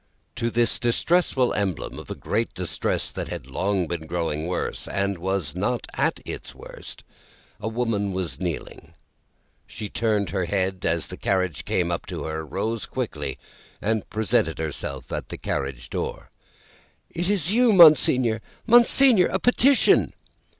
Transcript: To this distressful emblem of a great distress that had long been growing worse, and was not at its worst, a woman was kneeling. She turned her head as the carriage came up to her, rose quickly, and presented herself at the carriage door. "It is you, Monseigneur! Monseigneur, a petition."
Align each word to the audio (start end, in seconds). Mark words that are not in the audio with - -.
To 0.37 0.49
this 0.49 0.79
distressful 0.79 1.53
emblem 1.53 1.99
of 1.99 2.09
a 2.09 2.15
great 2.15 2.55
distress 2.55 3.11
that 3.11 3.27
had 3.27 3.45
long 3.45 3.85
been 3.87 4.07
growing 4.07 4.47
worse, 4.47 4.87
and 4.87 5.19
was 5.19 5.55
not 5.55 5.85
at 5.93 6.19
its 6.25 6.55
worst, 6.55 7.03
a 7.59 7.67
woman 7.67 8.11
was 8.11 8.39
kneeling. 8.39 8.93
She 9.67 9.89
turned 9.89 10.31
her 10.31 10.45
head 10.45 10.87
as 10.87 11.09
the 11.09 11.17
carriage 11.17 11.65
came 11.65 11.91
up 11.91 12.07
to 12.07 12.23
her, 12.23 12.43
rose 12.43 12.87
quickly, 12.87 13.37
and 13.79 14.09
presented 14.09 14.57
herself 14.57 15.11
at 15.11 15.29
the 15.29 15.37
carriage 15.37 15.87
door. 15.87 16.31
"It 17.11 17.29
is 17.29 17.53
you, 17.53 17.71
Monseigneur! 17.71 18.41
Monseigneur, 18.65 19.27
a 19.27 19.37
petition." 19.37 20.13